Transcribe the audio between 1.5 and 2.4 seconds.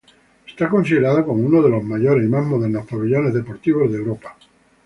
de los mayores y